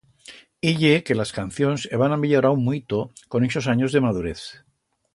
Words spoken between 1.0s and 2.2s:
que las cancions heban